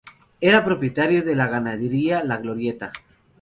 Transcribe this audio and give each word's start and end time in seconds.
Era 0.39 0.65
propietario 0.65 1.21
de 1.21 1.35
la 1.35 1.47
ganadería 1.47 2.23
La 2.23 2.37
Glorieta. 2.37 2.91